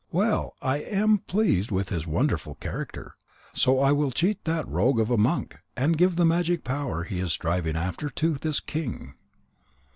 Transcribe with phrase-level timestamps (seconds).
[0.11, 3.17] Well, I am pleased with his wonderful character.
[3.53, 7.19] So I will cheat that rogue of a monk, and give the magic power he
[7.19, 9.13] is striving after to this king."